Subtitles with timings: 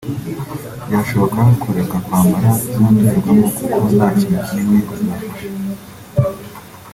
[0.91, 5.39] bashobora kureka kwambara za ndorerwamo kuko nta kintu kinini zibafasha